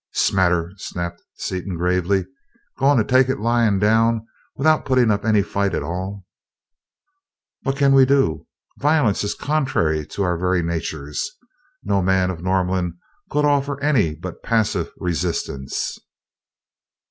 "'Smatter?" 0.15 0.71
snapped 0.77 1.21
Seaton 1.35 1.77
gravely. 1.77 2.25
"Going 2.79 2.97
to 2.97 3.03
take 3.03 3.29
it 3.29 3.39
lying 3.39 3.77
down, 3.77 4.25
without 4.55 4.83
putting 4.83 5.11
up 5.11 5.23
any 5.23 5.43
fight 5.43 5.75
at 5.75 5.83
all?" 5.83 6.25
"What 7.61 7.77
can 7.77 7.93
we 7.93 8.07
do? 8.07 8.47
Violence 8.79 9.23
is 9.23 9.35
contrary 9.35 10.03
to 10.07 10.23
our 10.23 10.37
very 10.39 10.63
natures. 10.63 11.29
No 11.83 12.01
man 12.01 12.31
of 12.31 12.41
Norlamin 12.41 12.97
could 13.29 13.45
offer 13.45 13.79
any 13.79 14.15
but 14.15 14.41
passive 14.41 14.89
resistance." 14.97 15.99